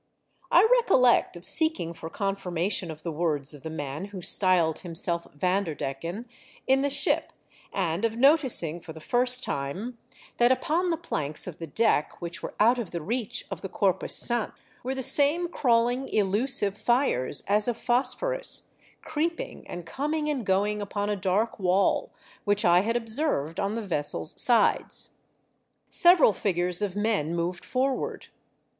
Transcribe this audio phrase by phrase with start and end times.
[0.49, 5.27] I recollect of seeking for confirnration of the words of the man who styled himself
[5.35, 6.25] Vanderdecken,
[6.65, 7.31] in the ship,
[7.71, 9.99] and of noticing, for the first time,
[10.37, 13.69] that upon the planks of the deck which were out of the reach of the
[13.69, 18.71] co7'pus sant, were the same crawling, elusive fires, as of phosphorus,
[19.03, 22.09] creeping and coming and going upon a dark wall,
[22.43, 25.11] which I had observed on the vessel's sides.
[25.91, 28.29] Several figures of men moved forward.